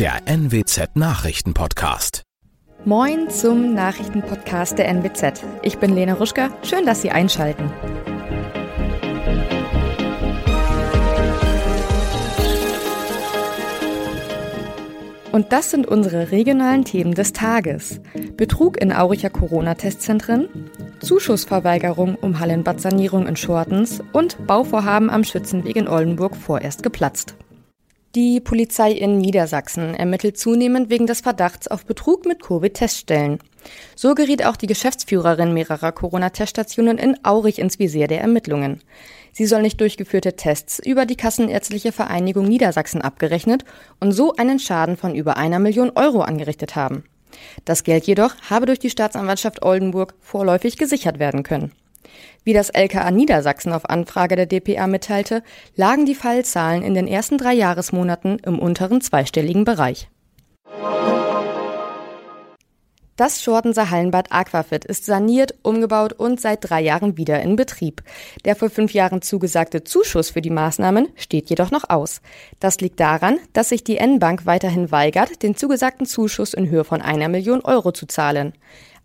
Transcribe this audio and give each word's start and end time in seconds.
der 0.00 0.22
NWZ 0.24 0.96
Nachrichtenpodcast. 0.96 2.22
Moin 2.86 3.28
zum 3.28 3.74
Nachrichtenpodcast 3.74 4.78
der 4.78 4.88
NWZ. 4.88 5.44
Ich 5.60 5.76
bin 5.76 5.94
Lena 5.94 6.14
Ruschka. 6.14 6.48
Schön, 6.62 6.86
dass 6.86 7.02
Sie 7.02 7.10
einschalten. 7.10 7.70
Und 15.32 15.52
das 15.52 15.70
sind 15.70 15.86
unsere 15.86 16.30
regionalen 16.30 16.86
Themen 16.86 17.12
des 17.12 17.34
Tages. 17.34 18.00
Betrug 18.38 18.80
in 18.80 18.94
Auricher 18.94 19.28
Corona-Testzentren, 19.28 20.48
Zuschussverweigerung 21.00 22.14
um 22.14 22.40
Hallenbad-Sanierung 22.40 23.26
in 23.26 23.36
Schortens 23.36 24.02
und 24.14 24.46
Bauvorhaben 24.46 25.10
am 25.10 25.24
Schützenweg 25.24 25.76
in 25.76 25.88
Oldenburg 25.88 26.36
vorerst 26.36 26.82
geplatzt. 26.82 27.36
Die 28.16 28.40
Polizei 28.40 28.90
in 28.90 29.18
Niedersachsen 29.18 29.94
ermittelt 29.94 30.36
zunehmend 30.36 30.90
wegen 30.90 31.06
des 31.06 31.20
Verdachts 31.20 31.68
auf 31.68 31.86
Betrug 31.86 32.26
mit 32.26 32.42
Covid-Teststellen. 32.42 33.38
So 33.94 34.16
geriet 34.16 34.44
auch 34.44 34.56
die 34.56 34.66
Geschäftsführerin 34.66 35.54
mehrerer 35.54 35.92
Corona-Teststationen 35.92 36.98
in 36.98 37.24
Aurich 37.24 37.60
ins 37.60 37.78
Visier 37.78 38.08
der 38.08 38.20
Ermittlungen. 38.20 38.82
Sie 39.30 39.46
soll 39.46 39.62
nicht 39.62 39.80
durchgeführte 39.80 40.34
Tests 40.34 40.80
über 40.84 41.06
die 41.06 41.14
Kassenärztliche 41.14 41.92
Vereinigung 41.92 42.48
Niedersachsen 42.48 43.00
abgerechnet 43.00 43.64
und 44.00 44.10
so 44.10 44.34
einen 44.34 44.58
Schaden 44.58 44.96
von 44.96 45.14
über 45.14 45.36
einer 45.36 45.60
Million 45.60 45.92
Euro 45.94 46.22
angerichtet 46.22 46.74
haben. 46.74 47.04
Das 47.64 47.84
Geld 47.84 48.08
jedoch 48.08 48.34
habe 48.50 48.66
durch 48.66 48.80
die 48.80 48.90
Staatsanwaltschaft 48.90 49.62
Oldenburg 49.62 50.14
vorläufig 50.18 50.76
gesichert 50.78 51.20
werden 51.20 51.44
können. 51.44 51.70
Wie 52.44 52.52
das 52.52 52.70
LKA 52.70 53.10
Niedersachsen 53.10 53.72
auf 53.72 53.88
Anfrage 53.88 54.36
der 54.36 54.46
dpa 54.46 54.86
mitteilte, 54.86 55.42
lagen 55.76 56.06
die 56.06 56.14
Fallzahlen 56.14 56.82
in 56.82 56.94
den 56.94 57.06
ersten 57.06 57.38
drei 57.38 57.54
Jahresmonaten 57.54 58.38
im 58.38 58.58
unteren 58.58 59.00
zweistelligen 59.00 59.64
Bereich. 59.64 60.08
Das 63.20 63.42
Schortenser 63.42 63.90
Hallenbad 63.90 64.32
Aquafit 64.32 64.86
ist 64.86 65.04
saniert, 65.04 65.54
umgebaut 65.62 66.14
und 66.14 66.40
seit 66.40 66.60
drei 66.70 66.80
Jahren 66.80 67.18
wieder 67.18 67.42
in 67.42 67.54
Betrieb. 67.54 68.02
Der 68.46 68.56
vor 68.56 68.70
fünf 68.70 68.94
Jahren 68.94 69.20
zugesagte 69.20 69.84
Zuschuss 69.84 70.30
für 70.30 70.40
die 70.40 70.48
Maßnahmen 70.48 71.08
steht 71.16 71.50
jedoch 71.50 71.70
noch 71.70 71.90
aus. 71.90 72.22
Das 72.60 72.80
liegt 72.80 72.98
daran, 72.98 73.38
dass 73.52 73.68
sich 73.68 73.84
die 73.84 73.98
N-Bank 73.98 74.46
weiterhin 74.46 74.90
weigert, 74.90 75.42
den 75.42 75.54
zugesagten 75.54 76.06
Zuschuss 76.06 76.54
in 76.54 76.70
Höhe 76.70 76.82
von 76.82 77.02
einer 77.02 77.28
Million 77.28 77.60
Euro 77.60 77.92
zu 77.92 78.06
zahlen. 78.06 78.54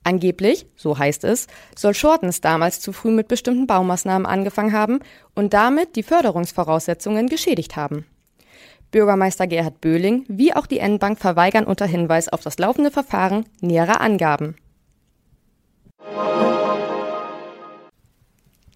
Angeblich, 0.05 0.67
so 0.75 0.99
heißt 0.99 1.23
es, 1.23 1.47
soll 1.75 1.95
Shortens 1.95 2.39
damals 2.39 2.79
zu 2.79 2.93
früh 2.93 3.09
mit 3.09 3.27
bestimmten 3.27 3.65
Baumaßnahmen 3.65 4.27
angefangen 4.27 4.71
haben 4.71 4.99
und 5.33 5.55
damit 5.55 5.95
die 5.95 6.03
Förderungsvoraussetzungen 6.03 7.27
geschädigt 7.27 7.75
haben. 7.75 8.05
Bürgermeister 8.91 9.47
Gerhard 9.47 9.81
Böhling 9.81 10.23
wie 10.27 10.55
auch 10.55 10.67
die 10.67 10.77
N-Bank 10.77 11.17
verweigern 11.17 11.65
unter 11.65 11.87
Hinweis 11.87 12.29
auf 12.29 12.41
das 12.41 12.59
laufende 12.59 12.91
Verfahren 12.91 13.45
nähere 13.61 13.99
Angaben. 13.99 14.55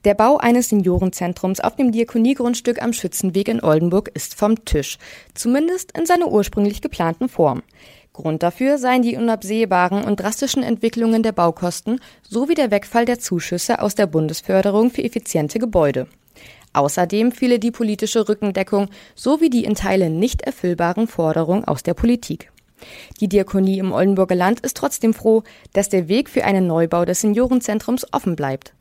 Der 0.04 0.16
Bau 0.16 0.38
eines 0.38 0.70
Seniorenzentrums 0.70 1.60
auf 1.60 1.76
dem 1.76 1.92
Diakoniegrundstück 1.92 2.82
am 2.82 2.92
Schützenweg 2.92 3.50
in 3.50 3.64
Oldenburg 3.64 4.10
ist 4.16 4.34
vom 4.34 4.66
Tisch, 4.66 4.98
zumindest 5.36 5.96
in 5.96 6.08
seiner 6.08 6.30
ursprünglich 6.30 6.82
geplanten 6.82 7.30
Form. 7.30 7.62
Grund 8.14 8.44
dafür 8.44 8.78
seien 8.78 9.02
die 9.02 9.16
unabsehbaren 9.16 10.04
und 10.04 10.20
drastischen 10.20 10.64
Entwicklungen 10.64 11.24
der 11.24 11.32
Baukosten 11.32 12.00
sowie 12.28 12.56
der 12.56 12.72
Wegfall 12.72 13.06
der 13.06 13.20
Zuschüsse 13.20 13.82
aus 13.82 13.96
der 13.96 14.08
Bundesförderung 14.08 14.92
für 14.92 15.04
effiziente 15.04 15.60
Gebäude. 15.60 16.08
Außerdem 16.74 17.32
fiele 17.32 17.60
die 17.60 17.72
politische 17.72 18.28
Rückendeckung 18.28 18.90
sowie 19.16 19.50
die 19.50 19.64
in 19.64 19.76
Teilen 19.76 20.20
nicht 20.20 20.42
erfüllbaren 20.42 21.08
Forderungen 21.08 21.66
aus 21.66 21.84
der 21.84 21.94
Politik. 21.94 22.52
Die 23.20 23.28
Diakonie 23.28 23.80
im 23.80 23.92
Oldenburger 23.92 24.36
Land 24.36 24.62
ist 24.62 24.78
trotzdem 24.78 25.14
froh, 25.14 25.44
dass 25.74 25.90
der 25.90 26.08
Weg 26.08 26.30
für 26.30 26.46
einen 26.46 26.68
Neubau 26.68 27.06
des 27.06 27.22
Seniorenzentrums 27.22 28.06
offen 28.14 28.36
bleibt. 28.36 28.74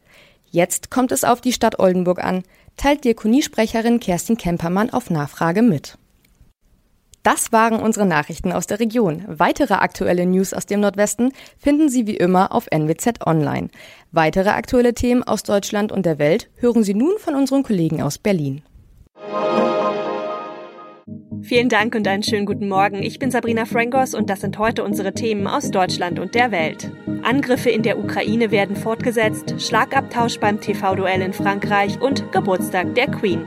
Jetzt 0.51 0.91
kommt 0.91 1.13
es 1.13 1.25
auf 1.25 1.41
die 1.41 1.53
Stadt 1.53 1.79
Oldenburg 1.79 2.23
an, 2.23 2.43
teilt 2.77 3.05
Diakoniesprecherin 3.05 4.01
Kerstin 4.01 4.37
Kempermann 4.37 4.91
auf 4.91 5.11
Nachfrage 5.11 5.63
mit. 5.63 5.99
Das 7.31 7.53
waren 7.53 7.79
unsere 7.79 8.07
Nachrichten 8.07 8.53
aus 8.53 8.67
der 8.67 8.81
Region. 8.81 9.23
Weitere 9.29 9.75
aktuelle 9.75 10.25
News 10.25 10.55
aus 10.55 10.65
dem 10.65 10.81
Nordwesten 10.81 11.35
finden 11.59 11.91
Sie 11.91 12.07
wie 12.07 12.17
immer 12.17 12.53
auf 12.53 12.69
NWZ 12.71 13.27
Online. 13.27 13.69
Weitere 14.13 14.49
aktuelle 14.49 14.95
Themen 14.95 15.23
aus 15.23 15.43
Deutschland 15.43 15.93
und 15.93 16.07
der 16.07 16.19
Welt 16.19 16.49
hören 16.57 16.85
Sie 16.85 16.95
nun 16.95 17.19
von 17.19 17.35
unseren 17.35 17.65
Kollegen 17.65 18.01
aus 18.01 18.17
Berlin. 18.17 18.63
Vielen 21.43 21.69
Dank 21.69 21.95
und 21.95 22.09
einen 22.09 22.23
schönen 22.23 22.47
guten 22.47 22.67
Morgen. 22.67 23.03
Ich 23.03 23.19
bin 23.19 23.31
Sabrina 23.31 23.67
Frankos 23.67 24.15
und 24.15 24.31
das 24.31 24.41
sind 24.41 24.59
heute 24.59 24.83
unsere 24.83 25.13
Themen 25.13 25.47
aus 25.47 25.71
Deutschland 25.71 26.19
und 26.19 26.35
der 26.35 26.51
Welt. 26.51 26.91
Angriffe 27.25 27.69
in 27.69 27.83
der 27.83 27.99
Ukraine 27.99 28.51
werden 28.51 28.75
fortgesetzt, 28.75 29.55
Schlagabtausch 29.59 30.41
beim 30.41 30.63
TV-Duell 30.63 31.21
in 31.21 31.35
Frankreich 31.35 32.01
und 32.01 32.33
Geburtstag 32.33 32.95
der 32.95 33.11
Queen. 33.11 33.47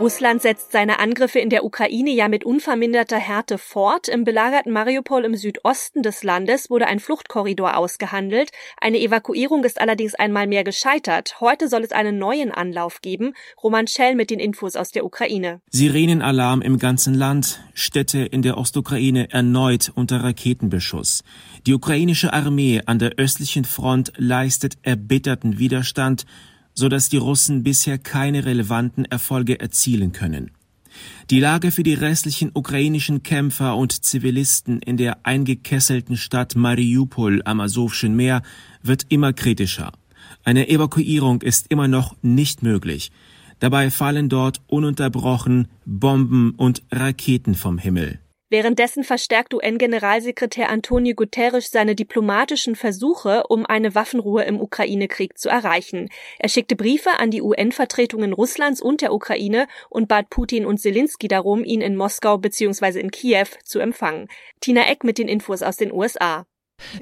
Russland 0.00 0.42
setzt 0.42 0.72
seine 0.72 0.98
Angriffe 0.98 1.38
in 1.38 1.50
der 1.50 1.64
Ukraine 1.64 2.10
ja 2.10 2.26
mit 2.26 2.44
unverminderter 2.44 3.16
Härte 3.16 3.58
fort. 3.58 4.08
Im 4.08 4.24
belagerten 4.24 4.72
Mariupol 4.72 5.24
im 5.24 5.36
Südosten 5.36 6.02
des 6.02 6.24
Landes 6.24 6.68
wurde 6.68 6.88
ein 6.88 6.98
Fluchtkorridor 6.98 7.76
ausgehandelt. 7.76 8.50
Eine 8.80 8.98
Evakuierung 8.98 9.62
ist 9.62 9.80
allerdings 9.80 10.16
einmal 10.16 10.48
mehr 10.48 10.64
gescheitert. 10.64 11.40
Heute 11.40 11.68
soll 11.68 11.82
es 11.82 11.92
einen 11.92 12.18
neuen 12.18 12.50
Anlauf 12.50 13.02
geben. 13.02 13.34
Roman 13.62 13.86
Schell 13.86 14.16
mit 14.16 14.30
den 14.30 14.40
Infos 14.40 14.74
aus 14.74 14.90
der 14.90 15.04
Ukraine. 15.04 15.60
Sirenenalarm 15.70 16.60
im 16.60 16.78
ganzen 16.78 17.14
Land. 17.14 17.60
Städte 17.72 18.18
in 18.18 18.42
der 18.42 18.58
Ostukraine 18.58 19.30
erneut 19.30 19.92
unter 19.94 20.24
Raketenbeschuss. 20.24 21.22
Die 21.68 21.72
ukrainische 21.72 22.32
Armee 22.32 22.82
an 22.84 22.98
der 22.98 23.12
östlichen 23.16 23.64
Front 23.64 24.12
leistet 24.16 24.74
erbitterten 24.82 25.60
Widerstand 25.60 26.24
so 26.74 26.88
dass 26.88 27.08
die 27.08 27.16
Russen 27.16 27.62
bisher 27.62 27.98
keine 27.98 28.44
relevanten 28.44 29.04
Erfolge 29.04 29.60
erzielen 29.60 30.12
können. 30.12 30.50
Die 31.30 31.40
Lage 31.40 31.70
für 31.70 31.82
die 31.82 31.94
restlichen 31.94 32.50
ukrainischen 32.54 33.22
Kämpfer 33.22 33.76
und 33.76 34.04
Zivilisten 34.04 34.80
in 34.80 34.96
der 34.96 35.24
eingekesselten 35.24 36.16
Stadt 36.16 36.54
Mariupol 36.54 37.42
am 37.44 37.60
Asowschen 37.60 38.14
Meer 38.14 38.42
wird 38.82 39.06
immer 39.08 39.32
kritischer. 39.32 39.92
Eine 40.44 40.68
Evakuierung 40.68 41.42
ist 41.42 41.66
immer 41.68 41.88
noch 41.88 42.16
nicht 42.22 42.62
möglich. 42.62 43.10
Dabei 43.60 43.90
fallen 43.90 44.28
dort 44.28 44.60
ununterbrochen 44.66 45.68
Bomben 45.86 46.52
und 46.56 46.82
Raketen 46.90 47.54
vom 47.54 47.78
Himmel. 47.78 48.20
Währenddessen 48.50 49.04
verstärkt 49.04 49.54
UN-Generalsekretär 49.54 50.68
Antonio 50.68 51.14
Guterres 51.14 51.70
seine 51.70 51.94
diplomatischen 51.94 52.76
Versuche, 52.76 53.44
um 53.48 53.64
eine 53.64 53.94
Waffenruhe 53.94 54.44
im 54.44 54.60
Ukraine-Krieg 54.60 55.38
zu 55.38 55.48
erreichen. 55.48 56.10
Er 56.38 56.50
schickte 56.50 56.76
Briefe 56.76 57.18
an 57.18 57.30
die 57.30 57.42
UN-Vertretungen 57.42 58.32
Russlands 58.32 58.82
und 58.82 59.00
der 59.00 59.14
Ukraine 59.14 59.66
und 59.88 60.08
bat 60.08 60.28
Putin 60.28 60.66
und 60.66 60.78
Zelensky 60.78 61.26
darum, 61.26 61.64
ihn 61.64 61.80
in 61.80 61.96
Moskau 61.96 62.36
bzw. 62.36 63.00
in 63.00 63.10
Kiew 63.10 63.48
zu 63.64 63.80
empfangen. 63.80 64.28
Tina 64.60 64.88
Eck 64.88 65.04
mit 65.04 65.18
den 65.18 65.28
Infos 65.28 65.62
aus 65.62 65.76
den 65.76 65.92
USA. 65.92 66.46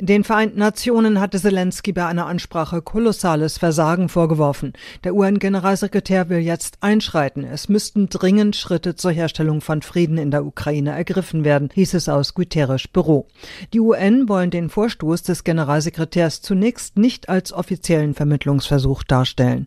Den 0.00 0.24
Vereinten 0.24 0.58
Nationen 0.58 1.20
hatte 1.20 1.38
Zelensky 1.38 1.92
bei 1.92 2.06
einer 2.06 2.26
Ansprache 2.26 2.82
kolossales 2.82 3.58
Versagen 3.58 4.08
vorgeworfen. 4.08 4.72
Der 5.04 5.14
UN-Generalsekretär 5.14 6.28
will 6.28 6.38
jetzt 6.38 6.78
einschreiten. 6.80 7.44
Es 7.44 7.68
müssten 7.68 8.08
dringend 8.08 8.56
Schritte 8.56 8.96
zur 8.96 9.10
Herstellung 9.10 9.60
von 9.60 9.82
Frieden 9.82 10.18
in 10.18 10.30
der 10.30 10.44
Ukraine 10.44 10.90
ergriffen 10.92 11.44
werden, 11.44 11.70
hieß 11.72 11.94
es 11.94 12.08
aus 12.08 12.34
Guterres 12.34 12.88
Büro. 12.88 13.26
Die 13.72 13.80
UN 13.80 14.28
wollen 14.28 14.50
den 14.50 14.70
Vorstoß 14.70 15.22
des 15.22 15.44
Generalsekretärs 15.44 16.42
zunächst 16.42 16.96
nicht 16.96 17.28
als 17.28 17.52
offiziellen 17.52 18.14
Vermittlungsversuch 18.14 19.02
darstellen. 19.02 19.66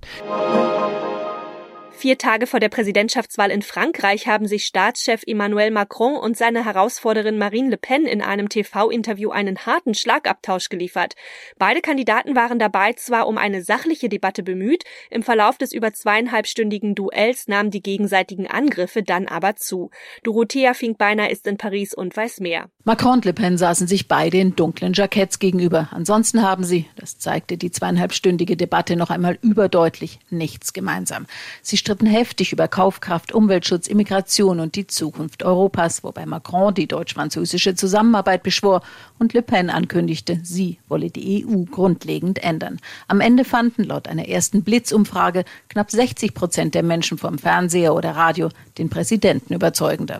Vier 2.05 2.19
Tage 2.19 2.45
vor 2.45 2.59
der 2.59 2.69
Präsidentschaftswahl 2.69 3.49
in 3.49 3.63
Frankreich 3.63 4.27
haben 4.27 4.45
sich 4.45 4.67
Staatschef 4.67 5.23
Emmanuel 5.25 5.71
Macron 5.71 6.17
und 6.17 6.37
seine 6.37 6.63
Herausforderin 6.63 7.39
Marine 7.39 7.71
Le 7.71 7.77
Pen 7.77 8.05
in 8.05 8.21
einem 8.21 8.47
TV-Interview 8.47 9.31
einen 9.31 9.65
harten 9.65 9.95
Schlagabtausch 9.95 10.69
geliefert. 10.69 11.15
Beide 11.57 11.81
Kandidaten 11.81 12.35
waren 12.35 12.59
dabei 12.59 12.93
zwar 12.93 13.25
um 13.25 13.39
eine 13.39 13.63
sachliche 13.63 14.07
Debatte 14.07 14.43
bemüht, 14.43 14.83
im 15.09 15.23
Verlauf 15.23 15.57
des 15.57 15.73
über 15.73 15.93
zweieinhalbstündigen 15.93 16.93
Duells 16.93 17.47
nahmen 17.47 17.71
die 17.71 17.81
gegenseitigen 17.81 18.45
Angriffe 18.45 19.01
dann 19.01 19.27
aber 19.27 19.55
zu. 19.55 19.89
Dorothea 20.21 20.75
Finkbeiner 20.75 21.31
ist 21.31 21.47
in 21.47 21.57
Paris 21.57 21.95
und 21.95 22.15
weiß 22.15 22.39
mehr. 22.39 22.69
Macron 22.83 23.13
und 23.13 23.25
Le 23.25 23.33
Pen 23.33 23.57
saßen 23.57 23.87
sich 23.87 24.07
beide 24.07 24.37
in 24.37 24.55
dunklen 24.55 24.93
Jacketts 24.93 25.39
gegenüber. 25.39 25.89
Ansonsten 25.89 26.43
haben 26.43 26.65
sie, 26.65 26.85
das 26.97 27.17
zeigte 27.17 27.57
die 27.57 27.71
zweieinhalbstündige 27.71 28.55
Debatte 28.55 28.95
noch 28.95 29.09
einmal 29.09 29.39
überdeutlich, 29.41 30.19
nichts 30.29 30.71
gemeinsam. 30.71 31.25
Sie 31.63 31.77
stritten 31.95 32.07
heftig 32.07 32.51
über 32.51 32.67
Kaufkraft, 32.67 33.33
Umweltschutz, 33.33 33.87
Immigration 33.87 34.59
und 34.59 34.75
die 34.75 34.85
Zukunft 34.85 35.43
Europas, 35.43 36.03
wobei 36.03 36.25
Macron 36.25 36.73
die 36.73 36.87
deutsch-französische 36.87 37.75
Zusammenarbeit 37.75 38.43
beschwor 38.43 38.81
und 39.17 39.31
Le 39.31 39.41
Pen 39.41 39.69
ankündigte, 39.69 40.41
sie 40.43 40.77
wolle 40.89 41.09
die 41.09 41.45
EU 41.45 41.63
grundlegend 41.63 42.43
ändern. 42.43 42.79
Am 43.07 43.21
Ende 43.21 43.45
fanden 43.45 43.85
laut 43.85 44.09
einer 44.09 44.27
ersten 44.27 44.63
Blitzumfrage 44.63 45.45
knapp 45.69 45.89
60 45.89 46.33
Prozent 46.33 46.75
der 46.75 46.83
Menschen 46.83 47.17
vom 47.17 47.37
Fernseher 47.37 47.95
oder 47.95 48.11
Radio 48.11 48.49
den 48.77 48.89
Präsidenten 48.89 49.53
überzeugender. 49.53 50.19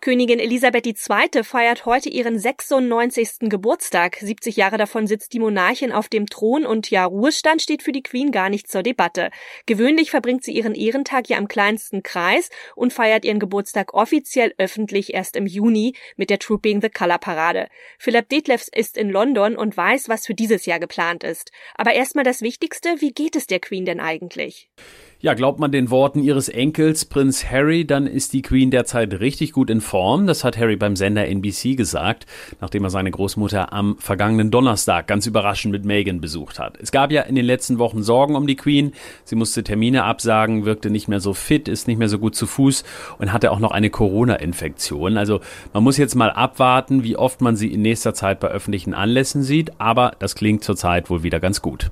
Königin 0.00 0.38
Elisabeth 0.38 0.86
II. 0.86 1.42
feiert 1.42 1.84
heute 1.84 2.08
ihren 2.08 2.38
96. 2.38 3.48
Geburtstag. 3.48 4.16
70 4.16 4.56
Jahre 4.56 4.78
davon 4.78 5.06
sitzt 5.06 5.32
die 5.32 5.40
Monarchin 5.40 5.92
auf 5.92 6.08
dem 6.08 6.26
Thron 6.26 6.64
und 6.64 6.90
ja, 6.90 7.04
Ruhestand 7.04 7.62
steht 7.62 7.82
für 7.82 7.90
die 7.90 8.02
Queen 8.02 8.30
gar 8.30 8.48
nicht 8.48 8.70
zur 8.70 8.82
Debatte. 8.82 9.30
Gewöhnlich 9.66 10.10
verbringt 10.10 10.44
sie 10.44 10.52
ihren 10.52 10.74
Ehrentag 10.74 11.28
ja 11.28 11.36
im 11.36 11.48
kleinsten 11.48 12.02
Kreis 12.02 12.50
und 12.76 12.92
feiert 12.92 13.24
ihren 13.24 13.40
Geburtstag 13.40 13.92
offiziell 13.92 14.54
öffentlich 14.56 15.14
erst 15.14 15.34
im 15.34 15.46
Juni 15.46 15.94
mit 16.16 16.30
der 16.30 16.38
Trooping 16.38 16.80
the 16.80 16.90
Color 16.90 17.18
Parade. 17.18 17.68
Philipp 17.98 18.28
Detlefs 18.28 18.68
ist 18.68 18.96
in 18.96 19.10
London 19.10 19.56
und 19.56 19.76
weiß, 19.76 20.08
was 20.08 20.26
für 20.26 20.34
dieses 20.34 20.66
Jahr 20.66 20.78
geplant 20.78 21.24
ist. 21.24 21.50
Aber 21.74 21.92
erstmal 21.92 22.24
das 22.24 22.40
Wichtigste, 22.42 23.00
wie 23.00 23.12
geht 23.12 23.34
es 23.34 23.46
der 23.46 23.60
Queen 23.60 23.84
denn 23.84 24.00
eigentlich? 24.00 24.70
Ja, 25.20 25.34
glaubt 25.34 25.58
man 25.58 25.72
den 25.72 25.90
Worten 25.90 26.22
ihres 26.22 26.48
Enkels 26.48 27.04
Prinz 27.04 27.44
Harry, 27.50 27.84
dann 27.84 28.06
ist 28.06 28.32
die 28.34 28.42
Queen 28.42 28.70
derzeit 28.70 29.18
richtig 29.18 29.50
gut 29.50 29.68
in 29.68 29.80
Form. 29.80 30.28
Das 30.28 30.44
hat 30.44 30.56
Harry 30.56 30.76
beim 30.76 30.94
Sender 30.94 31.26
NBC 31.26 31.76
gesagt, 31.76 32.24
nachdem 32.60 32.84
er 32.84 32.90
seine 32.90 33.10
Großmutter 33.10 33.72
am 33.72 33.98
vergangenen 33.98 34.52
Donnerstag 34.52 35.08
ganz 35.08 35.26
überraschend 35.26 35.72
mit 35.72 35.84
Meghan 35.84 36.20
besucht 36.20 36.60
hat. 36.60 36.78
Es 36.80 36.92
gab 36.92 37.10
ja 37.10 37.22
in 37.22 37.34
den 37.34 37.46
letzten 37.46 37.80
Wochen 37.80 38.04
Sorgen 38.04 38.36
um 38.36 38.46
die 38.46 38.54
Queen. 38.54 38.92
Sie 39.24 39.34
musste 39.34 39.64
Termine 39.64 40.04
absagen, 40.04 40.64
wirkte 40.64 40.88
nicht 40.88 41.08
mehr 41.08 41.18
so 41.18 41.34
fit, 41.34 41.66
ist 41.66 41.88
nicht 41.88 41.98
mehr 41.98 42.08
so 42.08 42.20
gut 42.20 42.36
zu 42.36 42.46
Fuß 42.46 42.84
und 43.18 43.32
hatte 43.32 43.50
auch 43.50 43.58
noch 43.58 43.72
eine 43.72 43.90
Corona-Infektion. 43.90 45.18
Also 45.18 45.40
man 45.72 45.82
muss 45.82 45.96
jetzt 45.96 46.14
mal 46.14 46.30
abwarten, 46.30 47.02
wie 47.02 47.16
oft 47.16 47.40
man 47.40 47.56
sie 47.56 47.72
in 47.72 47.82
nächster 47.82 48.14
Zeit 48.14 48.38
bei 48.38 48.46
öffentlichen 48.46 48.94
Anlässen 48.94 49.42
sieht, 49.42 49.80
aber 49.80 50.12
das 50.20 50.36
klingt 50.36 50.62
zurzeit 50.62 51.10
wohl 51.10 51.24
wieder 51.24 51.40
ganz 51.40 51.60
gut. 51.60 51.90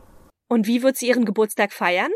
Und 0.48 0.68
wie 0.68 0.84
wird 0.84 0.96
sie 0.96 1.08
ihren 1.08 1.24
Geburtstag 1.24 1.72
feiern? 1.72 2.12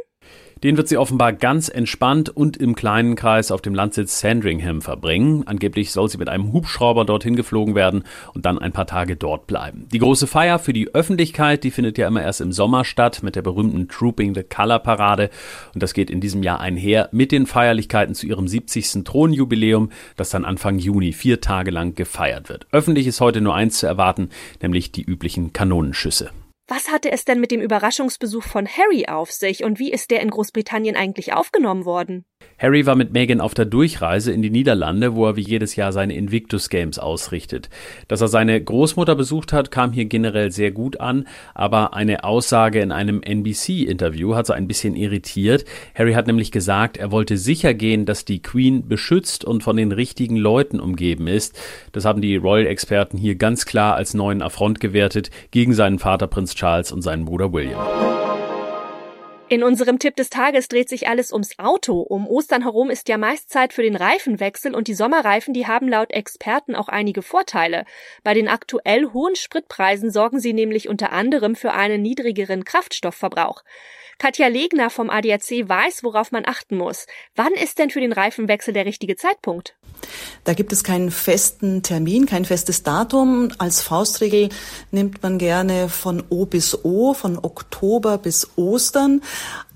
Den 0.63 0.77
wird 0.77 0.89
sie 0.89 0.99
offenbar 0.99 1.33
ganz 1.33 1.71
entspannt 1.71 2.29
und 2.29 2.59
im 2.59 2.75
kleinen 2.75 3.17
Kreis 3.17 3.51
auf 3.51 3.63
dem 3.63 3.75
Landsitz 3.75 4.21
Sandringham 4.21 4.83
verbringen. 4.83 5.43
Angeblich 5.47 5.91
soll 5.91 6.11
sie 6.11 6.19
mit 6.19 6.29
einem 6.29 6.53
Hubschrauber 6.53 7.07
dorthin 7.07 7.35
geflogen 7.35 7.75
werden 7.75 8.05
und 8.35 8.45
dann 8.45 8.59
ein 8.59 8.73
paar 8.73 8.87
Tage 8.87 9.17
dort 9.17 9.47
bleiben. 9.47 9.87
Die 9.91 9.99
große 9.99 10.27
Feier 10.27 10.59
für 10.59 10.75
die 10.75 10.95
Öffentlichkeit, 10.95 11.65
die 11.65 11.71
findet 11.71 11.97
ja 11.97 12.07
immer 12.07 12.23
erst 12.23 12.43
im 12.43 12.53
Sommer 12.53 12.85
statt 12.85 13.23
mit 13.23 13.37
der 13.37 13.43
berühmten 13.43 13.89
Trooping 13.89 14.35
the 14.35 14.43
Color 14.43 14.81
Parade 14.81 15.31
und 15.73 15.83
das 15.83 15.95
geht 15.95 16.11
in 16.11 16.21
diesem 16.21 16.43
Jahr 16.43 16.61
einher 16.61 17.09
mit 17.11 17.33
den 17.33 17.47
Feierlichkeiten 17.47 18.15
zu 18.15 18.27
ihrem 18.27 18.47
70. 18.47 19.05
Thronjubiläum, 19.05 19.91
das 20.17 20.29
dann 20.29 20.45
Anfang 20.45 20.79
Juni 20.79 21.13
vier 21.13 21.41
Tage 21.41 21.71
lang 21.71 21.95
gefeiert 21.95 22.51
wird. 22.51 22.67
Öffentlich 22.71 23.07
ist 23.07 23.23
heute 23.23 23.41
nur 23.41 23.55
eins 23.55 23.79
zu 23.79 23.87
erwarten, 23.87 24.29
nämlich 24.61 24.93
die 24.93 25.03
üblichen 25.03 25.55
Kanonenschüsse. 25.55 26.31
Was 26.73 26.89
hatte 26.89 27.11
es 27.11 27.25
denn 27.25 27.41
mit 27.41 27.51
dem 27.51 27.61
Überraschungsbesuch 27.61 28.45
von 28.45 28.65
Harry 28.69 29.07
auf 29.09 29.33
sich 29.33 29.65
und 29.65 29.81
wie 29.81 29.91
ist 29.91 30.13
der 30.13 30.21
in 30.21 30.31
Großbritannien 30.31 30.95
eigentlich 30.95 31.33
aufgenommen 31.33 31.85
worden? 31.85 32.25
Harry 32.59 32.85
war 32.85 32.95
mit 32.95 33.13
Meghan 33.13 33.41
auf 33.41 33.55
der 33.55 33.65
Durchreise 33.65 34.33
in 34.33 34.43
die 34.43 34.51
Niederlande, 34.51 35.15
wo 35.15 35.27
er 35.27 35.37
wie 35.37 35.41
jedes 35.41 35.77
Jahr 35.77 35.93
seine 35.93 36.15
Invictus 36.15 36.69
Games 36.69 36.99
ausrichtet. 36.99 37.71
Dass 38.07 38.21
er 38.21 38.29
seine 38.29 38.63
Großmutter 38.63 39.15
besucht 39.15 39.53
hat, 39.53 39.71
kam 39.71 39.93
hier 39.93 40.05
generell 40.05 40.53
sehr 40.53 40.71
gut 40.71 41.01
an, 41.01 41.27
aber 41.55 41.95
eine 41.95 42.23
Aussage 42.23 42.81
in 42.81 42.93
einem 42.93 43.23
NBC-Interview 43.23 44.35
hat 44.35 44.47
so 44.47 44.53
ein 44.53 44.69
bisschen 44.69 44.95
irritiert. 44.95 45.65
Harry 45.95 46.13
hat 46.13 46.27
nämlich 46.27 46.53
gesagt, 46.53 46.99
er 46.99 47.11
wollte 47.11 47.39
sicher 47.39 47.73
gehen, 47.73 48.05
dass 48.05 48.27
die 48.27 48.43
Queen 48.43 48.87
beschützt 48.87 49.45
und 49.45 49.63
von 49.63 49.77
den 49.77 49.91
richtigen 49.91 50.37
Leuten 50.37 50.81
umgeben 50.81 51.29
ist. 51.29 51.59
Das 51.93 52.05
haben 52.05 52.21
die 52.21 52.37
Royal-Experten 52.37 53.17
hier 53.17 53.37
ganz 53.37 53.65
klar 53.65 53.97
als 53.97 54.13
neuen 54.13 54.43
Affront 54.43 54.81
gewertet 54.81 55.31
gegen 55.51 55.73
seinen 55.73 55.99
Vater 55.99 56.27
Prinz 56.27 56.55
Charles 56.61 56.93
und 56.93 57.01
seinen 57.01 57.25
Bruder 57.25 57.51
William. 57.55 57.81
In 59.53 59.65
unserem 59.65 59.99
Tipp 59.99 60.15
des 60.15 60.31
Tages 60.31 60.69
dreht 60.69 60.89
sich 60.89 61.09
alles 61.09 61.33
ums 61.33 61.59
Auto. 61.59 62.03
Um 62.03 62.29
Ostern 62.29 62.63
herum 62.63 62.89
ist 62.89 63.09
ja 63.09 63.19
meist 63.19 63.51
Zeit 63.51 63.73
für 63.73 63.83
den 63.83 63.97
Reifenwechsel 63.97 64.77
und 64.77 64.87
die 64.87 64.95
Sommerreifen, 64.95 65.53
die 65.53 65.67
haben 65.67 65.89
laut 65.89 66.13
Experten 66.13 66.77
auch 66.77 66.87
einige 66.87 67.21
Vorteile. 67.21 67.85
Bei 68.23 68.33
den 68.33 68.47
aktuell 68.47 69.07
hohen 69.13 69.35
Spritpreisen 69.35 70.13
sorgen 70.13 70.39
sie 70.39 70.53
nämlich 70.53 70.89
unter 70.89 71.11
anderem 71.11 71.57
für 71.57 71.73
einen 71.73 72.01
niedrigeren 72.01 72.63
Kraftstoffverbrauch. 72.63 73.65
Katja 74.21 74.49
Legner 74.49 74.91
vom 74.91 75.09
ADAC 75.09 75.67
weiß, 75.67 76.05
worauf 76.05 76.31
man 76.31 76.45
achten 76.47 76.77
muss. 76.77 77.07
Wann 77.35 77.55
ist 77.55 77.79
denn 77.79 77.89
für 77.89 78.01
den 78.01 78.13
Reifenwechsel 78.13 78.75
der 78.75 78.85
richtige 78.85 79.17
Zeitpunkt? 79.17 79.75
Da 80.45 80.53
gibt 80.53 80.73
es 80.73 80.85
keinen 80.85 81.11
festen 81.11 81.83
Termin, 81.83 82.27
kein 82.27 82.45
festes 82.45 82.83
Datum. 82.83 83.51
Als 83.57 83.81
Faustregel 83.81 84.51
nimmt 84.91 85.23
man 85.23 85.39
gerne 85.39 85.89
von 85.89 86.23
O 86.29 86.45
bis 86.45 86.85
O, 86.85 87.15
von 87.15 87.39
Oktober 87.39 88.19
bis 88.19 88.51
Ostern. 88.57 89.23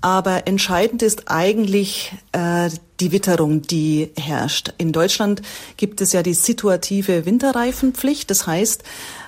Aber 0.01 0.47
entscheidend 0.47 1.01
ist 1.01 1.29
eigentlich 1.31 2.13
äh, 2.31 2.69
die 2.99 3.11
Witterung, 3.11 3.61
die 3.63 4.11
herrscht. 4.17 4.73
In 4.77 4.91
Deutschland 4.91 5.41
gibt 5.77 6.01
es 6.01 6.13
ja 6.13 6.23
die 6.23 6.33
situative 6.33 7.25
Winterreifenpflicht. 7.25 8.29
Das 8.29 8.45
heißt, 8.45 8.83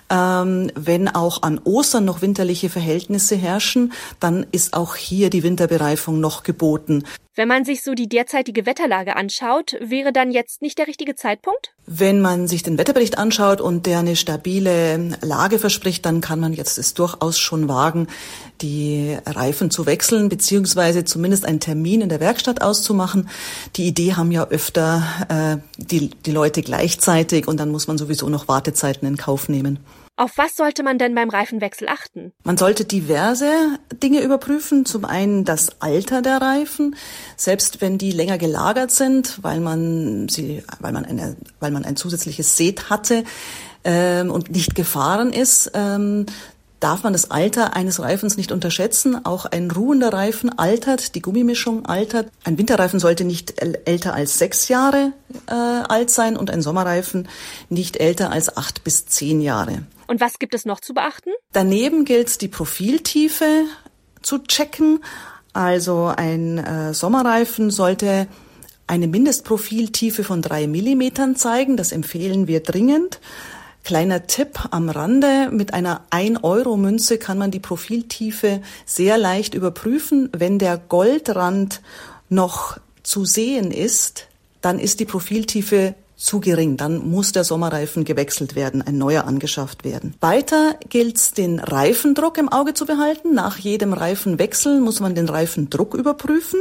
ähm, 0.10 0.72
wenn 0.76 1.10
auch 1.10 1.44
an 1.44 1.60
Ostern 1.64 2.06
noch 2.06 2.22
winterliche 2.22 2.70
Verhältnisse 2.70 3.36
herrschen, 3.36 3.94
dann 4.20 4.46
ist 4.52 4.74
auch 4.74 4.96
hier 4.96 5.30
die 5.30 5.44
Winterbereifung 5.44 6.20
noch 6.20 6.44
geboten. 6.44 7.04
Wenn 7.38 7.48
man 7.48 7.66
sich 7.66 7.84
so 7.84 7.94
die 7.94 8.10
derzeitige 8.10 8.66
Wetterlage 8.66 9.16
anschaut, 9.16 9.78
wäre 9.80 10.12
dann 10.12 10.32
jetzt 10.32 10.64
nicht 10.64 10.80
der 10.80 10.88
richtige 10.88 11.14
Zeitpunkt? 11.14 11.72
Wenn 11.86 12.20
man 12.20 12.48
sich 12.48 12.64
den 12.64 12.80
Wetterbericht 12.80 13.20
anschaut 13.20 13.62
und 13.62 13.86
der 13.86 14.00
eine 14.00 14.16
stabile 14.16 15.16
Lage 15.22 15.60
verspricht, 15.60 16.04
dann 16.08 16.20
kann 16.20 16.40
man 16.40 16.54
jetzt 16.54 16.80
es 16.80 16.96
durchaus 16.96 17.38
schon 17.38 17.70
wagen, 17.70 18.08
die 18.62 19.16
Reifen 19.24 19.70
zu 19.70 19.86
wechseln, 19.86 20.30
beziehungsweise 20.30 21.06
zumindest 21.06 21.46
einen 21.46 21.60
Termin 21.60 22.02
in 22.02 22.10
der 22.10 22.22
Werkstatt 22.22 22.64
auszumachen. 22.64 23.30
Die 23.76 23.86
Idee 23.86 24.16
haben 24.16 24.32
ja 24.32 24.48
öfter 24.48 25.04
äh, 25.30 25.58
die, 25.78 26.10
die 26.10 26.32
Leute 26.32 26.64
gleichzeitig 26.64 27.48
und 27.48 27.60
dann 27.60 27.70
muss 27.70 27.86
man 27.86 28.00
sowieso 28.00 28.30
noch 28.30 28.48
Wartezeiten 28.48 29.08
in 29.08 29.16
Kauf 29.16 29.48
nehmen. 29.48 29.78
Auf 30.20 30.40
was 30.40 30.56
sollte 30.56 30.82
man 30.82 30.98
denn 30.98 31.14
beim 31.14 31.30
Reifenwechsel 31.30 31.88
achten? 31.88 32.34
Man 32.44 32.58
sollte 32.58 32.86
diverse 32.86 33.78
Dinge 34.02 34.22
überprüfen. 34.22 34.84
Zum 34.84 35.06
einen 35.06 35.46
das 35.46 35.80
Alter 35.80 36.24
der 36.24 36.42
Reifen, 36.42 36.96
selbst 37.36 37.82
wenn 37.82 38.00
die 38.00 38.12
länger 38.12 38.40
gelagert 38.40 38.90
sind, 38.90 39.44
weil 39.44 39.60
man 39.60 40.28
sie, 40.28 40.64
weil 40.80 40.92
man 40.92 41.06
eine, 41.06 41.38
weil 41.60 41.70
man 41.70 41.86
ein 41.86 41.96
zusätzliches 41.96 42.58
Set 42.58 42.90
hatte 42.90 43.26
ähm, 43.84 44.32
und 44.32 44.50
nicht 44.50 44.74
gefahren 44.74 45.32
ist. 45.32 45.72
Darf 46.80 47.02
man 47.04 47.14
das 47.14 47.32
Alter 47.32 47.76
eines 47.76 48.00
Reifens 48.00 48.38
nicht 48.38 48.52
unterschätzen. 48.52 49.26
Auch 49.26 49.46
ein 49.46 49.72
ruhender 49.72 50.14
Reifen 50.14 50.56
altert, 50.60 51.16
die 51.16 51.22
Gummimischung 51.22 51.88
altert. 51.88 52.30
Ein 52.44 52.60
Winterreifen 52.60 53.00
sollte 53.00 53.24
nicht 53.24 53.56
älter 53.86 54.14
als 54.14 54.38
sechs 54.38 54.68
Jahre 54.68 55.14
äh, 55.48 55.54
alt 55.54 56.12
sein 56.12 56.38
und 56.38 56.52
ein 56.52 56.62
Sommerreifen 56.62 57.28
nicht 57.70 57.98
älter 57.98 58.32
als 58.32 58.56
acht 58.58 58.84
bis 58.84 59.08
zehn 59.08 59.42
Jahre. 59.42 59.84
Und 60.08 60.22
was 60.22 60.38
gibt 60.38 60.54
es 60.54 60.66
noch 60.66 60.80
zu 60.80 60.94
beachten? 60.94 61.32
Daneben 61.52 62.06
gilt 62.06 62.28
es, 62.28 62.38
die 62.38 62.48
Profiltiefe 62.48 63.66
zu 64.22 64.40
checken. 64.40 65.00
Also 65.54 66.14
ein 66.16 66.60
äh, 66.60 66.94
Sommerreifen 66.94 67.72
sollte 67.72 68.28
eine 68.86 69.08
Mindestprofiltiefe 69.08 70.24
von 70.24 70.44
drei 70.44 70.68
Millimetern 70.68 71.36
zeigen. 71.36 71.76
Das 71.76 71.92
empfehlen 71.92 72.48
wir 72.48 72.62
dringend. 72.62 73.20
Kleiner 73.88 74.28
Tipp 74.28 74.68
am 74.72 74.90
Rande, 74.90 75.50
mit 75.50 75.74
einer 75.74 76.02
1-Euro-Münze 76.12 77.18
kann 77.18 77.38
man 77.38 77.52
die 77.52 77.62
Profiltiefe 77.62 78.62
sehr 78.86 79.18
leicht 79.18 79.54
überprüfen. 79.54 80.30
Wenn 80.38 80.60
der 80.60 80.78
Goldrand 80.78 81.80
noch 82.28 82.80
zu 83.04 83.24
sehen 83.24 83.72
ist, 83.72 84.28
dann 84.60 84.78
ist 84.78 85.00
die 85.00 85.06
Profiltiefe 85.06 85.96
zu 86.18 86.42
gering. 86.42 86.76
Dann 86.76 87.10
muss 87.10 87.32
der 87.32 87.46
Sommerreifen 87.46 88.04
gewechselt 88.04 88.56
werden, 88.56 88.82
ein 88.82 88.98
neuer 88.98 89.24
angeschafft 89.24 89.86
werden. 89.86 90.16
Weiter 90.20 90.76
gilt 90.90 91.16
es, 91.16 91.32
den 91.32 91.60
Reifendruck 91.60 92.38
im 92.40 92.50
Auge 92.50 92.74
zu 92.74 92.86
behalten. 92.86 93.34
Nach 93.34 93.58
jedem 93.58 93.94
Reifenwechsel 93.94 94.82
muss 94.82 95.00
man 95.00 95.16
den 95.16 95.30
Reifendruck 95.30 95.94
überprüfen. 95.94 96.60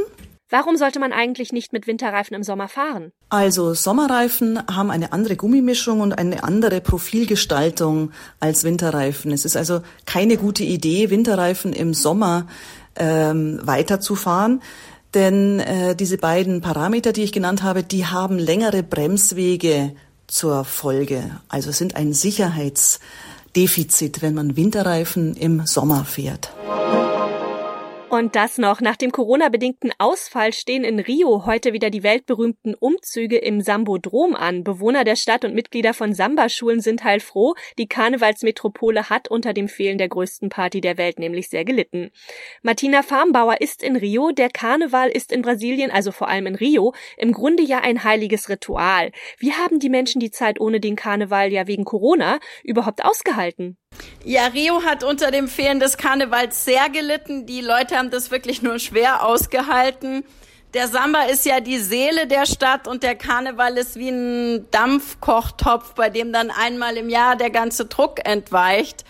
Warum 0.49 0.77
sollte 0.77 0.99
man 0.99 1.11
eigentlich 1.11 1.51
nicht 1.51 1.73
mit 1.73 1.87
Winterreifen 1.87 2.33
im 2.33 2.43
Sommer 2.43 2.69
fahren? 2.69 3.11
Also 3.27 3.73
Sommerreifen 3.73 4.65
haben 4.67 4.91
eine 4.91 5.11
andere 5.11 5.35
Gummimischung 5.35 5.99
und 5.99 6.17
eine 6.17 6.43
andere 6.43 6.79
Profilgestaltung 6.79 8.11
als 8.39 8.63
Winterreifen. 8.63 9.31
Es 9.31 9.43
ist 9.43 9.57
also 9.57 9.81
keine 10.05 10.37
gute 10.37 10.63
Idee, 10.63 11.09
Winterreifen 11.09 11.73
im 11.73 11.93
Sommer 11.93 12.47
ähm, 12.95 13.59
weiterzufahren. 13.63 14.61
Denn 15.13 15.59
äh, 15.59 15.97
diese 15.97 16.17
beiden 16.17 16.61
Parameter, 16.61 17.11
die 17.11 17.23
ich 17.23 17.33
genannt 17.33 17.63
habe, 17.63 17.83
die 17.83 18.05
haben 18.05 18.39
längere 18.39 18.83
Bremswege 18.83 19.95
zur 20.27 20.63
Folge. 20.63 21.41
Also 21.49 21.71
sind 21.71 21.97
ein 21.97 22.13
Sicherheitsdefizit, 22.13 24.21
wenn 24.21 24.33
man 24.33 24.55
Winterreifen 24.55 25.35
im 25.35 25.65
Sommer 25.65 26.05
fährt. 26.05 26.53
Und 28.09 28.37
das 28.37 28.57
noch. 28.57 28.79
Nach 28.79 28.95
dem 28.95 29.11
Corona-bedingten 29.11 29.91
Ausfall 29.97 30.53
stehen 30.53 30.85
in 30.85 30.99
Rio 30.99 31.45
heute 31.45 31.73
wieder 31.73 31.89
die 31.89 32.03
weltberühmten 32.03 32.73
Umzüge 32.73 33.37
im 33.37 33.59
Sambodrom 33.59 34.33
an. 34.33 34.63
Bewohner 34.63 35.03
der 35.03 35.17
Stadt 35.17 35.43
und 35.43 35.53
Mitglieder 35.53 35.93
von 35.93 36.13
Samba-Schulen 36.13 36.79
sind 36.79 37.03
heilfroh. 37.03 37.55
Die 37.77 37.87
Karnevalsmetropole 37.87 39.09
hat 39.09 39.27
unter 39.27 39.51
dem 39.51 39.67
Fehlen 39.67 39.97
der 39.97 40.07
größten 40.07 40.47
Party 40.47 40.79
der 40.79 40.97
Welt 40.97 41.19
nämlich 41.19 41.49
sehr 41.49 41.65
gelitten. 41.65 42.11
Martina 42.61 43.03
Farmbauer 43.03 43.59
ist 43.59 43.83
in 43.83 43.97
Rio. 43.97 44.31
Der 44.31 44.49
Karneval 44.49 45.09
ist 45.09 45.33
in 45.33 45.41
Brasilien, 45.41 45.91
also 45.91 46.13
vor 46.13 46.29
allem 46.29 46.47
in 46.47 46.55
Rio, 46.55 46.93
im 47.17 47.33
Grunde 47.33 47.63
ja 47.63 47.79
ein 47.79 48.05
heiliges 48.05 48.47
Ritual. 48.47 49.11
Wie 49.37 49.51
haben 49.51 49.79
die 49.79 49.89
Menschen 49.89 50.21
die 50.21 50.31
Zeit 50.31 50.61
ohne 50.61 50.79
den 50.79 50.95
Karneval 50.95 51.51
ja 51.51 51.67
wegen 51.67 51.83
Corona 51.83 52.39
überhaupt 52.63 53.03
ausgehalten? 53.03 53.77
Ja, 54.23 54.47
Rio 54.47 54.83
hat 54.83 55.03
unter 55.03 55.31
dem 55.31 55.47
Fehlen 55.47 55.79
des 55.79 55.97
Karnevals 55.97 56.65
sehr 56.65 56.89
gelitten. 56.89 57.45
Die 57.45 57.61
Leute 57.61 57.97
haben 57.97 58.11
das 58.11 58.31
wirklich 58.31 58.61
nur 58.61 58.79
schwer 58.79 59.25
ausgehalten. 59.25 60.25
Der 60.73 60.89
Samba 60.89 61.23
ist 61.23 61.45
ja 61.45 61.61
die 61.61 61.79
Seele 61.79 62.27
der 62.27 62.45
Stadt 62.45 62.87
und 62.87 63.01
der 63.01 63.15
Karneval 63.15 63.77
ist 63.77 63.95
wie 63.95 64.09
ein 64.09 64.69
Dampfkochtopf, 64.69 65.93
bei 65.93 66.09
dem 66.09 66.33
dann 66.33 66.51
einmal 66.51 66.97
im 66.97 67.09
Jahr 67.09 67.37
der 67.37 67.49
ganze 67.49 67.85
Druck 67.85 68.19
entweicht. 68.27 69.05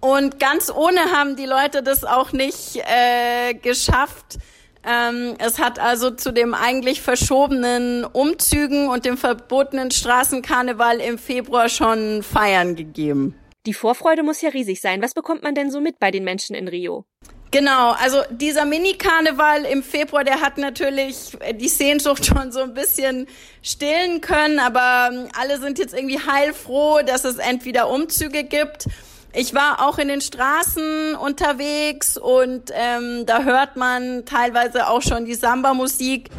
Und 0.00 0.40
ganz 0.40 0.70
ohne 0.70 1.00
haben 1.12 1.36
die 1.36 1.46
Leute 1.46 1.82
das 1.82 2.04
auch 2.04 2.32
nicht 2.32 2.76
äh, 2.76 3.54
geschafft. 3.54 4.38
Ähm, 4.86 5.34
es 5.38 5.58
hat 5.58 5.78
also 5.78 6.10
zu 6.10 6.32
dem 6.32 6.52
eigentlich 6.54 7.00
verschobenen 7.00 8.04
Umzügen 8.04 8.88
und 8.88 9.04
dem 9.04 9.16
verbotenen 9.16 9.90
Straßenkarneval 9.90 11.00
im 11.00 11.18
Februar 11.18 11.68
schon 11.68 12.22
Feiern 12.22 12.76
gegeben. 12.76 13.34
Die 13.66 13.74
Vorfreude 13.74 14.22
muss 14.22 14.42
ja 14.42 14.50
riesig 14.50 14.80
sein. 14.80 15.00
Was 15.00 15.14
bekommt 15.14 15.42
man 15.42 15.54
denn 15.54 15.70
so 15.70 15.80
mit 15.80 15.98
bei 15.98 16.10
den 16.10 16.24
Menschen 16.24 16.54
in 16.54 16.68
Rio? 16.68 17.06
Genau, 17.50 17.92
also 17.92 18.18
dieser 18.30 18.64
Mini-Karneval 18.64 19.64
im 19.64 19.84
Februar, 19.84 20.24
der 20.24 20.40
hat 20.40 20.58
natürlich 20.58 21.38
die 21.54 21.68
Sehnsucht 21.68 22.26
schon 22.26 22.50
so 22.50 22.60
ein 22.60 22.74
bisschen 22.74 23.28
stillen 23.62 24.20
können, 24.20 24.58
aber 24.58 25.10
ähm, 25.12 25.28
alle 25.38 25.60
sind 25.60 25.78
jetzt 25.78 25.94
irgendwie 25.94 26.18
heilfroh, 26.18 27.02
dass 27.06 27.24
es 27.24 27.36
entweder 27.36 27.88
Umzüge 27.88 28.42
gibt. 28.42 28.88
Ich 29.32 29.54
war 29.54 29.86
auch 29.86 29.98
in 29.98 30.08
den 30.08 30.20
Straßen 30.20 31.14
unterwegs 31.14 32.16
und 32.16 32.72
ähm, 32.72 33.24
da 33.24 33.44
hört 33.44 33.76
man 33.76 34.24
teilweise 34.24 34.88
auch 34.88 35.02
schon 35.02 35.24
die 35.24 35.34
Samba-Musik. 35.34 36.30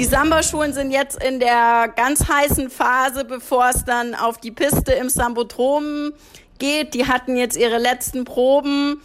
Die 0.00 0.06
Samba-Schulen 0.06 0.72
sind 0.72 0.92
jetzt 0.92 1.22
in 1.22 1.40
der 1.40 1.92
ganz 1.94 2.26
heißen 2.26 2.70
Phase, 2.70 3.26
bevor 3.26 3.68
es 3.68 3.84
dann 3.84 4.14
auf 4.14 4.38
die 4.38 4.50
Piste 4.50 4.92
im 4.92 5.10
Sambodrom 5.10 6.14
geht. 6.58 6.94
Die 6.94 7.06
hatten 7.06 7.36
jetzt 7.36 7.54
ihre 7.54 7.76
letzten 7.76 8.24
Proben 8.24 9.02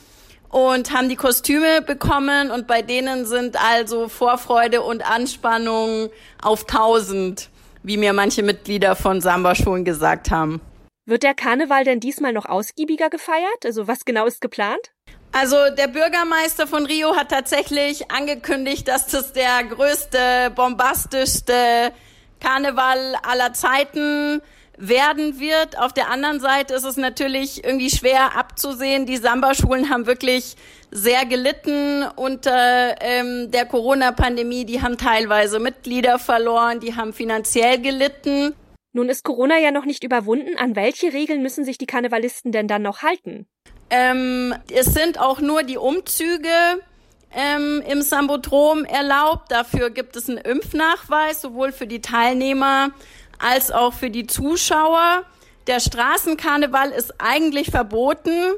und 0.48 0.94
haben 0.94 1.10
die 1.10 1.18
Kostüme 1.18 1.82
bekommen 1.82 2.50
und 2.50 2.66
bei 2.66 2.82
denen 2.82 3.26
sind 3.26 3.62
also 3.62 4.08
Vorfreude 4.08 4.84
und 4.84 5.06
Anspannung 5.06 6.12
auf 6.42 6.62
1000, 6.62 7.50
wie 7.84 7.98
mir 7.98 8.14
manche 8.14 8.42
Mitglieder 8.42 8.96
von 8.96 9.20
Samba-Schulen 9.20 9.84
gesagt 9.84 10.32
haben. 10.32 10.62
Wird 11.06 11.24
der 11.24 11.34
Karneval 11.34 11.84
denn 11.84 12.00
diesmal 12.00 12.32
noch 12.32 12.46
ausgiebiger 12.46 13.10
gefeiert? 13.10 13.66
Also 13.66 13.90
was 13.90 14.06
genau 14.06 14.28
ist 14.28 14.40
geplant? 14.40 14.95
Also 15.38 15.58
der 15.78 15.90
Bürgermeister 15.90 16.66
von 16.66 16.86
Rio 16.86 17.18
hat 17.18 17.28
tatsächlich 17.28 18.10
angekündigt, 18.10 18.88
dass 18.88 19.08
das 19.08 19.34
der 19.34 19.66
größte, 19.66 20.54
bombastischste 20.56 21.92
Karneval 22.40 23.16
aller 23.22 23.52
Zeiten 23.52 24.42
werden 24.78 25.38
wird. 25.38 25.78
Auf 25.78 25.92
der 25.92 26.10
anderen 26.10 26.40
Seite 26.40 26.74
ist 26.74 26.86
es 26.86 26.96
natürlich 26.96 27.66
irgendwie 27.66 27.90
schwer 27.90 28.38
abzusehen. 28.38 29.06
Die 29.06 29.18
Samba-Schulen 29.18 29.90
haben 29.90 30.06
wirklich 30.06 30.56
sehr 30.90 31.26
gelitten 31.26 32.06
unter 32.16 32.96
ähm, 33.02 33.52
der 33.52 33.66
Corona-Pandemie. 33.66 34.64
Die 34.64 34.82
haben 34.82 34.98
teilweise 34.98 35.60
Mitglieder 35.60 36.18
verloren, 36.18 36.80
die 36.80 36.96
haben 36.96 37.12
finanziell 37.12 37.82
gelitten. 37.82 38.54
Nun 38.94 39.10
ist 39.10 39.26
Corona 39.26 39.60
ja 39.60 39.72
noch 39.72 39.84
nicht 39.84 40.06
überwunden. 40.06 40.58
An 40.58 40.78
welche 40.78 41.12
Regeln 41.12 41.42
müssen 41.42 41.66
sich 41.66 41.78
die 41.78 41.88
Karnevalisten 41.88 42.54
denn 42.54 42.70
dann 42.70 42.84
noch 42.84 43.02
halten? 43.02 43.48
Ähm, 43.90 44.54
es 44.72 44.88
sind 44.88 45.20
auch 45.20 45.40
nur 45.40 45.64
die 45.64 45.78
Umzüge 45.78 46.50
ähm, 47.36 47.84
im 47.88 48.02
Sambodrom 48.02 48.86
erlaubt. 48.86 49.52
Dafür 49.52 49.90
gibt 49.90 50.16
es 50.16 50.30
einen 50.30 50.40
Impfnachweis, 50.40 51.42
sowohl 51.42 51.72
für 51.72 51.88
die 51.88 52.02
Teilnehmer 52.02 52.90
als 53.38 53.72
auch 53.72 53.94
für 53.94 54.10
die 54.10 54.26
Zuschauer. 54.26 55.24
Der 55.68 55.80
Straßenkarneval 55.80 56.92
ist 56.92 57.14
eigentlich 57.18 57.72
verboten. 57.72 58.54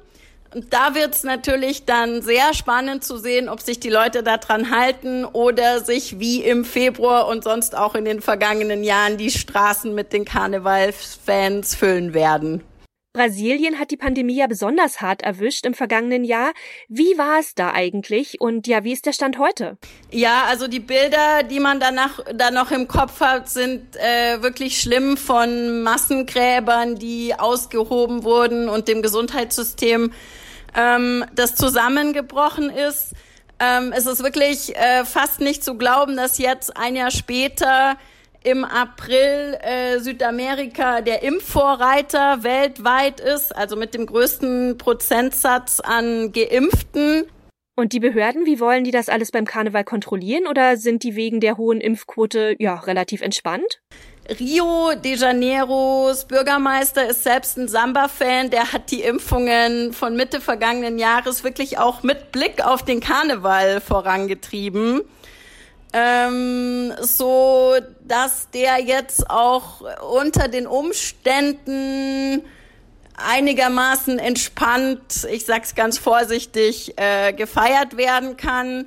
Da 0.69 0.95
wird 0.95 1.13
es 1.13 1.23
natürlich 1.23 1.85
dann 1.85 2.21
sehr 2.21 2.53
spannend 2.53 3.03
zu 3.03 3.17
sehen, 3.17 3.49
ob 3.49 3.61
sich 3.61 3.79
die 3.79 3.89
Leute 3.89 4.23
daran 4.23 4.71
halten 4.71 5.25
oder 5.25 5.83
sich 5.83 6.19
wie 6.19 6.41
im 6.41 6.63
Februar 6.63 7.27
und 7.27 7.43
sonst 7.43 7.75
auch 7.75 7.95
in 7.95 8.05
den 8.05 8.21
vergangenen 8.21 8.83
Jahren 8.83 9.17
die 9.17 9.29
Straßen 9.29 9.93
mit 9.93 10.13
den 10.13 10.23
Karnevalsfans 10.23 11.75
füllen 11.75 12.13
werden. 12.13 12.63
Brasilien 13.17 13.79
hat 13.79 13.89
die 13.89 13.97
Pandemie 13.97 14.35
ja 14.35 14.45
besonders 14.45 15.01
hart 15.01 15.23
erwischt 15.23 15.65
im 15.65 15.73
vergangenen 15.73 16.23
Jahr. 16.23 16.51
Wie 16.87 17.17
war 17.17 17.39
es 17.39 17.55
da 17.55 17.71
eigentlich 17.71 18.39
und 18.39 18.67
ja, 18.67 18.83
wie 18.83 18.93
ist 18.93 19.07
der 19.07 19.11
Stand 19.11 19.39
heute? 19.39 19.79
Ja, 20.11 20.43
also 20.47 20.67
die 20.67 20.79
Bilder, 20.79 21.41
die 21.41 21.59
man 21.59 21.79
danach 21.79 22.19
da 22.35 22.51
noch 22.51 22.69
im 22.69 22.87
Kopf 22.87 23.19
hat, 23.19 23.49
sind 23.49 23.95
äh, 23.95 24.43
wirklich 24.43 24.79
schlimm 24.79 25.17
von 25.17 25.81
Massengräbern, 25.81 26.97
die 26.97 27.33
ausgehoben 27.33 28.23
wurden 28.23 28.69
und 28.69 28.87
dem 28.87 29.01
Gesundheitssystem, 29.01 30.13
ähm, 30.75 31.25
das 31.33 31.55
zusammengebrochen 31.55 32.69
ist. 32.69 33.13
Ähm, 33.59 33.95
es 33.97 34.05
ist 34.05 34.21
wirklich 34.21 34.75
äh, 34.75 35.05
fast 35.05 35.39
nicht 35.39 35.63
zu 35.63 35.73
glauben, 35.73 36.17
dass 36.17 36.37
jetzt 36.37 36.77
ein 36.77 36.95
Jahr 36.95 37.09
später 37.09 37.97
im 38.47 38.63
April 38.63 39.57
äh, 39.61 39.99
Südamerika 39.99 41.01
der 41.01 41.21
Impfvorreiter 41.21 42.43
weltweit 42.43 43.19
ist, 43.19 43.53
also 43.53 43.75
mit 43.75 43.93
dem 43.93 44.05
größten 44.05 44.77
Prozentsatz 44.77 45.81
an 45.81 46.31
Geimpften. 46.31 47.25
Und 47.75 47.91
die 47.91 47.99
Behörden, 47.99 48.45
wie 48.45 48.61
wollen 48.61 48.85
die 48.85 48.91
das 48.91 49.09
alles 49.09 49.31
beim 49.31 49.43
Karneval 49.43 49.83
kontrollieren 49.83 50.47
oder 50.47 50.77
sind 50.77 51.03
die 51.03 51.17
wegen 51.17 51.41
der 51.41 51.57
hohen 51.57 51.81
Impfquote 51.81 52.55
ja 52.57 52.75
relativ 52.75 53.21
entspannt? 53.21 53.81
Rio 54.39 54.93
de 54.95 55.15
Janeiros 55.15 56.25
Bürgermeister 56.25 57.07
ist 57.09 57.23
selbst 57.23 57.57
ein 57.57 57.67
Samba-Fan. 57.67 58.49
Der 58.49 58.71
hat 58.71 58.91
die 58.91 59.01
Impfungen 59.01 59.91
von 59.91 60.15
Mitte 60.15 60.39
vergangenen 60.39 60.97
Jahres 60.99 61.43
wirklich 61.43 61.79
auch 61.79 62.01
mit 62.01 62.31
Blick 62.31 62.65
auf 62.65 62.83
den 62.83 63.01
Karneval 63.01 63.81
vorangetrieben 63.81 65.01
ähm, 65.97 66.93
so 67.01 67.75
dass 68.01 68.49
der 68.51 68.79
jetzt 68.79 69.29
auch 69.29 69.81
unter 70.01 70.47
den 70.47 70.67
Umständen 70.67 72.43
einigermaßen 73.15 74.19
entspannt, 74.19 75.27
ich 75.31 75.45
sag's 75.45 75.73
ganz 75.75 75.97
vorsichtig, 75.97 76.93
äh, 76.97 77.33
gefeiert 77.33 77.97
werden 77.97 78.37
kann. 78.37 78.85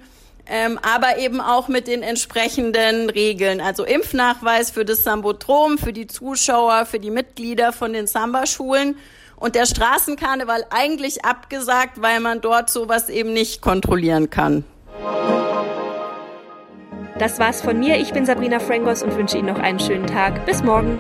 Ähm, 0.53 0.81
aber 0.83 1.19
eben 1.19 1.41
auch 1.41 1.69
mit 1.69 1.87
den 1.87 2.03
entsprechenden 2.03 3.09
Regeln. 3.09 3.61
Also 3.61 3.85
Impfnachweis 3.85 4.71
für 4.71 4.85
das 4.85 5.05
Sambotrom, 5.05 5.79
für 5.79 5.93
die 5.93 6.09
Zuschauer, 6.09 6.87
für 6.87 6.99
die 6.99 7.11
Mitglieder 7.11 7.73
von 7.73 7.93
den 7.93 8.09
Samba-Schulen 8.09 8.97
und 9.37 9.55
der 9.55 9.67
Straßenkarneval 9.67 10.67
eigentlich 10.71 11.25
abgesagt, 11.25 12.03
weil 12.03 12.19
man 12.19 12.41
dort 12.41 12.69
sowas 12.69 13.09
eben 13.09 13.33
nicht 13.33 13.63
kontrollieren 13.63 14.31
kann. 14.31 14.65
Das 17.21 17.39
war's 17.39 17.61
von 17.61 17.79
mir. 17.79 17.99
Ich 17.99 18.15
bin 18.15 18.25
Sabrina 18.25 18.59
Frangos 18.59 19.03
und 19.03 19.15
wünsche 19.15 19.37
Ihnen 19.37 19.49
noch 19.49 19.59
einen 19.59 19.79
schönen 19.79 20.07
Tag. 20.07 20.47
Bis 20.47 20.63
morgen. 20.63 20.97